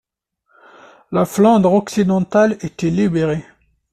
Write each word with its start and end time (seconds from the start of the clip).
La 1.11 1.25
Flandre 1.25 1.71
Occidentale 1.73 2.57
était 2.61 2.89
libérée. 2.89 3.45